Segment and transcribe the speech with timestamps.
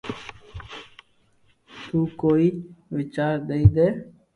[1.85, 2.47] تو ڪوئئي
[2.95, 3.87] وچار ديئي دي